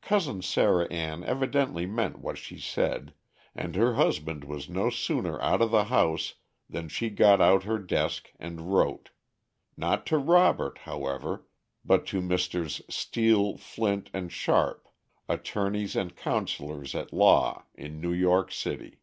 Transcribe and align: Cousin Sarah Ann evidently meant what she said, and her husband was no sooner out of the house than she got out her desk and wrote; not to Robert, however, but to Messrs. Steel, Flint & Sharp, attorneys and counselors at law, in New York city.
Cousin 0.00 0.42
Sarah 0.42 0.86
Ann 0.92 1.24
evidently 1.24 1.84
meant 1.84 2.20
what 2.20 2.38
she 2.38 2.56
said, 2.56 3.14
and 3.52 3.74
her 3.74 3.94
husband 3.94 4.44
was 4.44 4.68
no 4.68 4.90
sooner 4.90 5.42
out 5.42 5.60
of 5.60 5.72
the 5.72 5.86
house 5.86 6.34
than 6.68 6.88
she 6.88 7.10
got 7.10 7.40
out 7.40 7.64
her 7.64 7.80
desk 7.80 8.30
and 8.38 8.72
wrote; 8.72 9.10
not 9.76 10.06
to 10.06 10.18
Robert, 10.18 10.78
however, 10.84 11.48
but 11.84 12.06
to 12.06 12.22
Messrs. 12.22 12.80
Steel, 12.88 13.56
Flint 13.56 14.08
& 14.24 14.28
Sharp, 14.30 14.86
attorneys 15.28 15.96
and 15.96 16.14
counselors 16.14 16.94
at 16.94 17.12
law, 17.12 17.64
in 17.74 18.00
New 18.00 18.12
York 18.12 18.52
city. 18.52 19.00